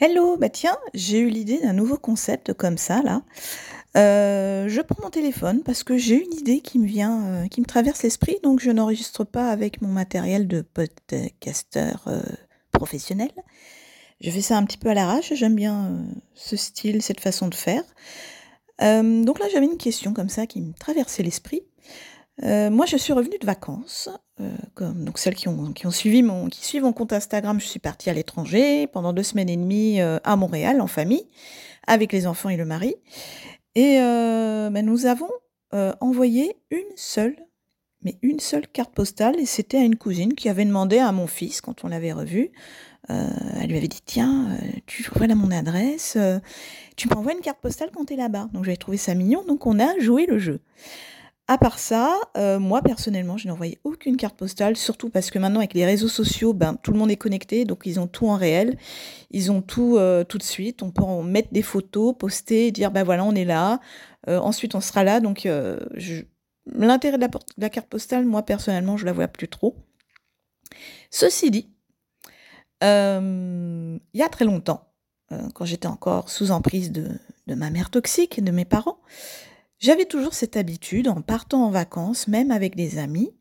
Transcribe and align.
Hello, 0.00 0.36
bah 0.36 0.48
tiens, 0.48 0.78
j'ai 0.94 1.18
eu 1.18 1.28
l'idée 1.28 1.58
d'un 1.58 1.72
nouveau 1.72 1.96
concept 1.96 2.52
comme 2.52 2.78
ça 2.78 3.02
là. 3.02 3.22
Euh, 3.96 4.68
je 4.68 4.80
prends 4.80 5.02
mon 5.02 5.10
téléphone 5.10 5.64
parce 5.64 5.82
que 5.82 5.98
j'ai 5.98 6.22
une 6.22 6.32
idée 6.34 6.60
qui 6.60 6.78
me 6.78 6.86
vient, 6.86 7.26
euh, 7.26 7.48
qui 7.48 7.60
me 7.60 7.66
traverse 7.66 8.04
l'esprit, 8.04 8.36
donc 8.44 8.60
je 8.60 8.70
n'enregistre 8.70 9.24
pas 9.24 9.50
avec 9.50 9.82
mon 9.82 9.88
matériel 9.88 10.46
de 10.46 10.60
podcasteur 10.60 12.04
euh, 12.06 12.22
professionnel. 12.70 13.32
Je 14.20 14.30
fais 14.30 14.40
ça 14.40 14.56
un 14.56 14.64
petit 14.64 14.78
peu 14.78 14.88
à 14.88 14.94
l'arrache, 14.94 15.32
j'aime 15.34 15.56
bien 15.56 16.06
ce 16.32 16.56
style, 16.56 17.02
cette 17.02 17.20
façon 17.20 17.48
de 17.48 17.56
faire. 17.56 17.82
donc 18.80 19.40
là 19.40 19.46
j'avais 19.52 19.66
une 19.66 19.78
question 19.78 20.14
comme 20.14 20.28
ça 20.28 20.46
qui 20.46 20.60
me 20.60 20.74
traversait 20.74 21.24
l'esprit. 21.24 21.62
Euh, 22.44 22.70
moi, 22.70 22.86
je 22.86 22.96
suis 22.96 23.12
revenue 23.12 23.38
de 23.40 23.46
vacances, 23.46 24.08
euh, 24.40 24.50
comme 24.74 25.04
donc 25.04 25.18
celles 25.18 25.34
qui 25.34 25.48
ont, 25.48 25.72
qui 25.72 25.90
suivi 25.90 26.22
mon, 26.22 26.48
qui 26.48 26.64
suivent 26.64 26.82
mon 26.82 26.92
compte 26.92 27.12
Instagram. 27.12 27.60
Je 27.60 27.66
suis 27.66 27.80
partie 27.80 28.10
à 28.10 28.12
l'étranger 28.12 28.86
pendant 28.86 29.12
deux 29.12 29.22
semaines 29.22 29.48
et 29.48 29.56
demie 29.56 30.00
euh, 30.00 30.18
à 30.24 30.36
Montréal 30.36 30.80
en 30.80 30.86
famille, 30.86 31.26
avec 31.86 32.12
les 32.12 32.26
enfants 32.26 32.48
et 32.48 32.56
le 32.56 32.64
mari. 32.64 32.94
Et 33.74 33.98
ben, 33.98 34.82
nous 34.82 35.06
avons 35.06 35.30
envoyé 36.00 36.56
une 36.72 36.96
seule, 36.96 37.36
mais 38.02 38.16
une 38.22 38.40
seule 38.40 38.66
carte 38.66 38.92
postale, 38.92 39.38
et 39.38 39.46
c'était 39.46 39.76
à 39.76 39.82
une 39.82 39.94
cousine 39.94 40.34
qui 40.34 40.48
avait 40.48 40.64
demandé 40.64 40.98
à 40.98 41.12
mon 41.12 41.28
fils 41.28 41.60
quand 41.60 41.84
on 41.84 41.88
l'avait 41.88 42.12
revu. 42.12 42.50
elle 43.08 43.68
lui 43.68 43.76
avait 43.76 43.86
dit 43.86 44.00
tiens, 44.04 44.48
tu 44.86 45.08
vois 45.14 45.28
là 45.28 45.36
mon 45.36 45.52
adresse, 45.52 46.18
tu 46.96 47.08
m'envoies 47.08 47.34
une 47.34 47.40
carte 47.40 47.60
postale 47.60 47.90
quand 47.94 48.06
tu 48.06 48.14
es 48.14 48.16
là-bas. 48.16 48.48
Donc 48.52 48.64
j'avais 48.64 48.76
trouvé 48.76 48.96
ça 48.96 49.14
mignon, 49.14 49.44
donc 49.46 49.64
on 49.64 49.78
a 49.78 49.96
joué 50.00 50.26
le 50.26 50.38
jeu. 50.38 50.60
À 51.50 51.56
part 51.56 51.78
ça, 51.78 52.14
euh, 52.36 52.58
moi 52.58 52.82
personnellement, 52.82 53.38
je 53.38 53.48
envoyé 53.48 53.78
aucune 53.82 54.18
carte 54.18 54.36
postale, 54.36 54.76
surtout 54.76 55.08
parce 55.08 55.30
que 55.30 55.38
maintenant 55.38 55.60
avec 55.60 55.72
les 55.72 55.86
réseaux 55.86 56.08
sociaux, 56.08 56.52
ben, 56.52 56.74
tout 56.74 56.92
le 56.92 56.98
monde 56.98 57.10
est 57.10 57.16
connecté, 57.16 57.64
donc 57.64 57.84
ils 57.86 57.98
ont 57.98 58.06
tout 58.06 58.28
en 58.28 58.36
réel, 58.36 58.76
ils 59.30 59.50
ont 59.50 59.62
tout 59.62 59.96
euh, 59.96 60.24
tout 60.24 60.36
de 60.36 60.42
suite, 60.42 60.82
on 60.82 60.90
peut 60.90 61.02
en 61.02 61.22
mettre 61.22 61.48
des 61.50 61.62
photos, 61.62 62.14
poster, 62.18 62.70
dire 62.70 62.90
ben 62.90 63.02
voilà 63.02 63.24
on 63.24 63.34
est 63.34 63.46
là, 63.46 63.80
euh, 64.28 64.38
ensuite 64.38 64.74
on 64.74 64.82
sera 64.82 65.04
là, 65.04 65.20
donc 65.20 65.48
l'intérêt 66.66 67.16
de, 67.16 67.26
la, 67.56 67.70
carte 67.70 67.88
postale, 67.88 68.26
moi 68.26 68.42
personnellement, 68.42 68.98
je 68.98 69.06
la 69.06 69.14
vois 69.14 69.28
plus 69.28 69.48
trop. 69.48 69.74
Ceci 71.10 71.50
dit, 71.50 71.70
il 72.82 74.00
y 74.12 74.22
a 74.22 74.28
très 74.30 74.44
longtemps, 74.44 74.92
quand 75.54 75.64
j'étais 75.64 75.88
encore 75.88 76.28
sous 76.28 76.50
emprise 76.50 76.92
de 76.92 77.08
ma 77.46 77.70
mère 77.70 77.88
toxique 77.88 78.38
et 78.38 78.42
de 78.42 78.50
mes 78.50 78.66
parents, 78.66 78.98
j'avais 79.78 80.06
toujours 80.06 80.34
cette 80.34 80.56
habitude, 80.56 81.08
en 81.08 81.20
partant 81.22 81.64
en 81.64 81.70
vacances, 81.70 82.28
même 82.28 82.50
avec 82.50 82.76
des 82.76 82.98
amis, 82.98 83.32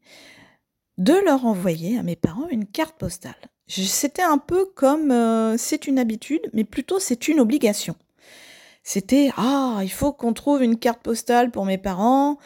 de 0.98 1.14
leur 1.14 1.46
envoyer 1.46 1.98
à 1.98 2.04
mes 2.04 2.16
parents 2.16 2.48
une 2.50 2.66
carte 2.66 2.98
postale. 2.98 3.36
C'était 3.68 4.24
un 4.24 4.38
peu 4.38 4.66
comme 4.66 5.12
euh, 5.12 5.58
c'est 5.58 5.88
une 5.88 6.00
habitude, 6.00 6.50
mais 6.54 6.64
plutôt 6.64 7.00
c'est 7.00 7.28
une 7.28 7.40
obligation. 7.40 7.96
C'était 8.84 9.32
ah, 9.36 9.80
il 9.84 9.92
faut 9.92 10.14
qu'on 10.14 10.34
trouve 10.34 10.64
une 10.64 10.80
carte 10.80 11.02
postale 11.02 11.52
pour 11.52 11.66
mes 11.66 11.78
parents. 11.78 12.38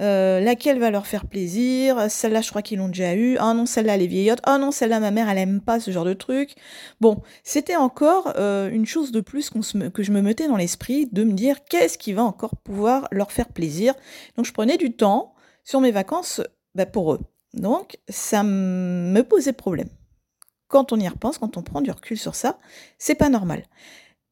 Euh, 0.00 0.38
laquelle 0.38 0.78
va 0.78 0.90
leur 0.90 1.08
faire 1.08 1.26
plaisir, 1.26 2.08
celle-là 2.08 2.40
je 2.40 2.50
crois 2.50 2.62
qu'ils 2.62 2.78
l'ont 2.78 2.88
déjà 2.88 3.16
eu, 3.16 3.36
ah 3.38 3.52
non 3.52 3.66
celle-là 3.66 3.96
elle 3.96 4.02
est 4.02 4.06
vieillotte, 4.06 4.38
ah 4.44 4.56
non 4.56 4.70
celle-là 4.70 5.00
ma 5.00 5.10
mère 5.10 5.28
elle 5.28 5.38
aime 5.38 5.60
pas 5.60 5.80
ce 5.80 5.90
genre 5.90 6.04
de 6.04 6.12
truc. 6.12 6.54
Bon, 7.00 7.20
c'était 7.42 7.74
encore 7.74 8.32
euh, 8.36 8.70
une 8.70 8.86
chose 8.86 9.10
de 9.10 9.20
plus 9.20 9.50
que 9.50 10.02
je 10.04 10.12
me 10.12 10.22
mettais 10.22 10.46
dans 10.46 10.56
l'esprit 10.56 11.06
de 11.10 11.24
me 11.24 11.32
dire 11.32 11.64
qu'est-ce 11.64 11.98
qui 11.98 12.12
va 12.12 12.22
encore 12.22 12.56
pouvoir 12.56 13.08
leur 13.10 13.32
faire 13.32 13.48
plaisir. 13.48 13.94
Donc 14.36 14.46
je 14.46 14.52
prenais 14.52 14.76
du 14.76 14.94
temps 14.94 15.34
sur 15.64 15.80
mes 15.80 15.90
vacances 15.90 16.40
bah, 16.76 16.86
pour 16.86 17.14
eux. 17.14 17.20
Donc 17.54 17.98
ça 18.08 18.44
me 18.44 19.22
posait 19.22 19.52
problème. 19.52 19.88
Quand 20.68 20.92
on 20.92 21.00
y 21.00 21.08
repense, 21.08 21.38
quand 21.38 21.56
on 21.56 21.62
prend 21.62 21.80
du 21.80 21.90
recul 21.90 22.18
sur 22.18 22.36
ça, 22.36 22.58
c'est 22.98 23.14
pas 23.16 23.30
normal 23.30 23.64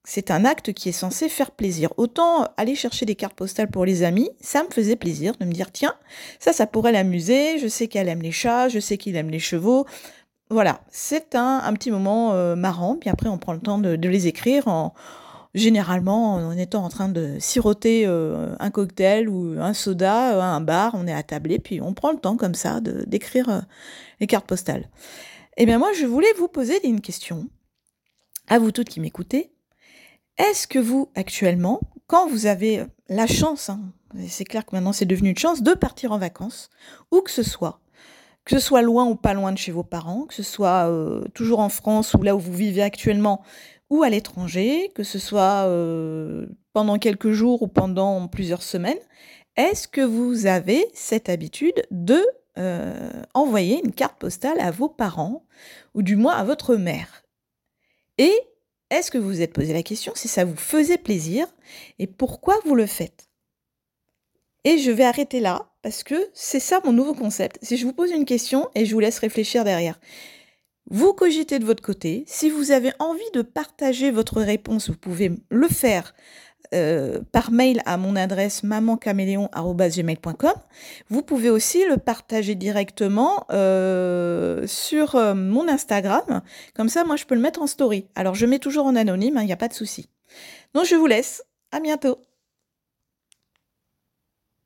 c'est 0.09 0.31
un 0.31 0.45
acte 0.45 0.73
qui 0.73 0.89
est 0.89 0.93
censé 0.93 1.29
faire 1.29 1.51
plaisir. 1.51 1.93
Autant 1.97 2.47
aller 2.57 2.77
chercher 2.77 3.05
des 3.07 3.17
cartes 3.17 3.35
postales 3.35 3.69
pour 3.69 3.85
les 3.85 4.05
amis, 4.05 4.31
ça 4.41 4.63
me 4.63 4.71
faisait 4.71 4.95
plaisir 4.95 5.35
de 5.41 5.45
me 5.45 5.51
dire 5.51 5.73
tiens, 5.73 5.95
ça, 6.39 6.53
ça 6.53 6.69
pourrait 6.69 6.93
l'amuser. 6.93 7.59
Je 7.59 7.67
sais 7.67 7.89
qu'elle 7.89 8.09
aime 8.09 8.23
les 8.23 8.31
chats, 8.31 8.69
je 8.69 8.79
sais 8.79 8.99
qu'il 8.99 9.17
aime 9.17 9.31
les 9.31 9.41
chevaux. 9.41 9.85
Voilà, 10.49 10.81
c'est 10.91 11.35
un, 11.35 11.73
petit 11.75 11.91
moment 11.91 12.35
euh, 12.35 12.55
marrant. 12.55 12.95
Puis 12.95 13.11
après, 13.11 13.29
on 13.29 13.37
prend 13.37 13.53
le 13.53 13.59
temps 13.59 13.79
de, 13.79 13.97
les 13.97 14.29
écrire 14.29 14.69
en 14.69 14.95
généralement 15.55 16.35
en 16.35 16.57
étant 16.57 16.85
en 16.85 16.89
train 16.89 17.09
de 17.09 17.37
siroter 17.41 18.07
euh, 18.07 18.55
un 18.61 18.71
cocktail 18.71 19.29
ou 19.29 19.57
un 19.59 19.75
soda 19.75 20.41
à 20.41 20.55
un 20.55 20.61
bar. 20.61 20.93
On 20.95 21.09
est 21.09 21.13
à 21.13 21.25
tabler, 21.25 21.59
puis 21.59 21.81
on 21.81 21.95
prend 21.95 22.13
le 22.13 22.19
temps 22.19 22.37
comme 22.37 22.55
ça 22.55 22.81
d'écrire 22.81 23.49
euh, 23.49 23.61
les 24.21 24.29
cartes 24.29 24.47
postales. 24.47 24.89
Eh 25.57 25.67
bien 25.67 25.79
moi, 25.79 25.91
je 25.99 26.07
voulais 26.07 26.33
vous 26.39 26.47
poser 26.47 26.87
une 26.87 27.01
question 27.01 27.49
à 28.47 28.61
vous 28.61 28.71
toutes 28.71 28.89
qui 28.89 29.01
m'écoutez. 29.01 29.56
Est-ce 30.39 30.67
que 30.67 30.79
vous, 30.79 31.09
actuellement, 31.15 31.81
quand 32.07 32.29
vous 32.29 32.47
avez 32.47 32.85
la 33.09 33.27
chance, 33.27 33.71
hein, 33.71 33.81
c'est 34.29 34.45
clair 34.45 34.65
que 34.65 34.75
maintenant 34.75 34.93
c'est 34.93 35.07
devenu 35.07 35.31
une 35.31 35.39
chance, 35.39 35.63
de 35.63 35.75
partir 35.75 36.13
en 36.13 36.19
vacances, 36.19 36.71
où 37.11 37.21
que 37.21 37.31
ce 37.31 37.43
soit, 37.43 37.81
que 38.45 38.59
ce 38.59 38.65
soit 38.65 38.83
loin 38.83 39.07
ou 39.07 39.17
pas 39.17 39.35
loin 39.35 39.53
de 39.53 39.59
chez 39.59 39.73
vos 39.73 39.83
parents, 39.83 40.27
que 40.27 40.35
ce 40.35 40.43
soit 40.43 40.89
euh, 40.89 41.25
toujours 41.35 41.61
en 41.61 41.69
France 41.69 42.15
ou 42.15 42.23
là 42.23 42.37
où 42.37 42.39
vous 42.39 42.53
vivez 42.53 42.83
actuellement, 42.83 43.43
ou 43.91 44.03
à 44.03 44.11
l'étranger, 44.11 44.91
que 44.95 45.05
ce 45.05 45.19
soit 45.19 45.65
euh, 45.67 46.47
pendant 46.73 46.99
quelques 46.99 47.31
jours 47.31 47.63
ou 47.63 47.69
pendant 47.69 48.29
plusieurs 48.29 48.63
semaines, 48.63 48.99
est-ce 49.57 49.89
que 49.89 50.03
vous 50.03 50.47
avez 50.47 50.87
cette 50.93 51.29
habitude 51.29 51.87
de 51.91 52.23
euh, 52.59 53.23
envoyer 53.33 53.81
une 53.85 53.93
carte 53.93 54.19
postale 54.19 54.61
à 54.61 54.71
vos 54.71 54.89
parents, 54.89 55.45
ou 55.95 56.03
du 56.03 56.17
moins 56.17 56.35
à 56.35 56.45
votre 56.45 56.77
mère? 56.77 57.25
Et 58.19 58.35
est-ce 58.91 59.11
que 59.11 59.19
vous 59.19 59.29
vous 59.29 59.43
êtes 59.43 59.53
posé 59.53 59.73
la 59.73 59.83
question 59.83 60.13
si 60.15 60.29
ça 60.29 60.45
vous 60.45 60.57
faisait 60.57 60.99
plaisir 60.99 61.47
et 61.99 62.07
pourquoi 62.07 62.59
vous 62.65 62.75
le 62.75 62.87
faites? 62.87 63.29
Et 64.65 64.79
je 64.79 64.91
vais 64.91 65.05
arrêter 65.05 65.41
là 65.41 65.71
parce 65.83 66.03
que 66.03 66.29
c'est 66.35 66.61
ça 66.61 66.81
mon 66.85 66.93
nouveau 66.93 67.15
concept. 67.15 67.59
Si 67.63 67.77
je 67.77 67.87
vous 67.87 67.93
pose 67.93 68.11
une 68.11 68.25
question 68.25 68.69
et 68.75 68.85
je 68.85 68.95
vous 68.95 69.01
laisse 69.01 69.19
réfléchir 69.19 69.65
derrière. 69.65 70.01
Vous 70.89 71.13
cogitez 71.15 71.59
de 71.59 71.65
votre 71.65 71.83
côté. 71.83 72.25
Si 72.29 72.49
vous 72.49 72.71
avez 72.71 72.93
envie 73.01 73.31
de 73.35 73.43
partager 73.43 74.11
votre 74.13 74.41
réponse, 74.41 74.89
vous 74.89 74.97
pouvez 74.97 75.33
le 75.51 75.69
faire 75.69 76.15
euh, 76.75 77.21
par 77.33 77.51
mail 77.51 77.81
à 77.87 77.97
mon 77.97 78.17
adresse 78.17 78.63
mamancaméléon.com. 78.63 80.55
Vous 81.09 81.23
pouvez 81.23 81.51
aussi 81.51 81.85
le 81.89 81.97
partager 81.97 82.55
directement 82.55 83.47
euh, 83.51 84.67
sur 84.67 85.15
euh, 85.15 85.35
mon 85.35 85.69
Instagram. 85.69 86.43
Comme 86.75 86.89
ça, 86.89 87.05
moi, 87.05 87.17
je 87.17 87.25
peux 87.25 87.35
le 87.35 87.41
mettre 87.41 87.63
en 87.63 87.67
story. 87.67 88.07
Alors, 88.15 88.35
je 88.35 88.47
mets 88.47 88.59
toujours 88.59 88.87
en 88.87 88.97
anonyme, 88.97 89.35
il 89.35 89.41
hein, 89.41 89.45
n'y 89.45 89.53
a 89.53 89.57
pas 89.57 89.69
de 89.69 89.75
souci. 89.75 90.09
Donc, 90.75 90.85
je 90.87 90.95
vous 90.95 91.07
laisse. 91.07 91.43
À 91.73 91.81
bientôt. 91.81 92.19